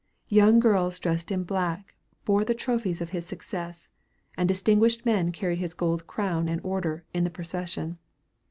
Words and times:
Young 0.29 0.59
girls 0.59 0.97
dressed 0.97 1.31
in 1.31 1.43
black 1.43 1.93
bore 2.25 2.43
the 2.43 2.55
trophies 2.55 3.01
of 3.01 3.11
his 3.11 3.27
success, 3.27 3.87
and 4.35 4.49
distinguished 4.49 5.05
men 5.05 5.31
carried 5.31 5.59
his 5.59 5.75
gold 5.75 6.07
crown 6.07 6.49
and 6.49 6.59
order, 6.63 7.03
in 7.13 7.23
the 7.23 7.29
procession. 7.29 7.99